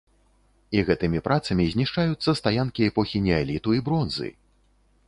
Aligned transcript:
І 0.77 0.81
гэтымі 0.87 1.19
працамі 1.27 1.67
знішчаюцца 1.75 2.35
стаянкі 2.41 2.89
эпохі 2.89 3.23
неаліту 3.29 3.69
і 3.79 3.89
бронзы! 3.93 4.35